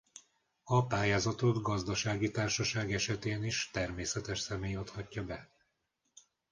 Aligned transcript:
A 0.63 0.85
pályázatot 0.87 1.61
gazdasági 1.61 2.31
társaság 2.31 2.93
esetén 2.93 3.43
is 3.43 3.69
természetes 3.71 4.39
személy 4.39 4.75
adhatja 4.75 5.23
be. 5.23 5.49